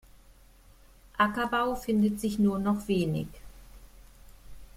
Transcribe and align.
Ackerbau 1.19 1.75
findet 1.75 2.19
sich 2.19 2.39
nur 2.39 2.57
noch 2.57 2.87
wenig. 2.87 3.27